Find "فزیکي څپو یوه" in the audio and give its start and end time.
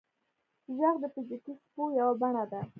1.13-2.13